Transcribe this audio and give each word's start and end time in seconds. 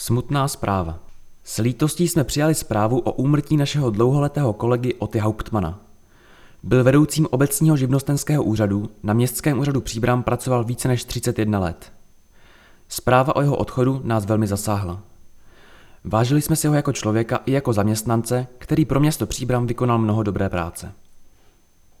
Smutná 0.00 0.48
zpráva. 0.48 0.98
S 1.44 1.58
lítostí 1.58 2.08
jsme 2.08 2.24
přijali 2.24 2.54
zprávu 2.54 2.98
o 2.98 3.12
úmrtí 3.12 3.56
našeho 3.56 3.90
dlouholetého 3.90 4.52
kolegy 4.52 4.94
Oty 4.94 5.18
Hauptmana. 5.18 5.80
Byl 6.62 6.84
vedoucím 6.84 7.26
obecního 7.30 7.76
živnostenského 7.76 8.44
úřadu, 8.44 8.90
na 9.02 9.14
městském 9.14 9.58
úřadu 9.58 9.80
Příbram 9.80 10.22
pracoval 10.22 10.64
více 10.64 10.88
než 10.88 11.04
31 11.04 11.58
let. 11.58 11.92
Zpráva 12.88 13.36
o 13.36 13.40
jeho 13.40 13.56
odchodu 13.56 14.00
nás 14.04 14.24
velmi 14.24 14.46
zasáhla. 14.46 15.00
Vážili 16.04 16.42
jsme 16.42 16.56
si 16.56 16.68
ho 16.68 16.74
jako 16.74 16.92
člověka 16.92 17.40
i 17.46 17.52
jako 17.52 17.72
zaměstnance, 17.72 18.46
který 18.58 18.84
pro 18.84 19.00
město 19.00 19.26
Příbram 19.26 19.66
vykonal 19.66 19.98
mnoho 19.98 20.22
dobré 20.22 20.48
práce. 20.48 20.92